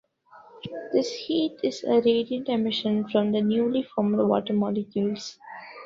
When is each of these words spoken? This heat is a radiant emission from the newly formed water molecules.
This 0.91 1.13
heat 1.13 1.59
is 1.61 1.83
a 1.83 2.01
radiant 2.01 2.49
emission 2.49 3.07
from 3.09 3.31
the 3.33 3.41
newly 3.41 3.83
formed 3.83 4.17
water 4.17 4.51
molecules. 4.51 5.37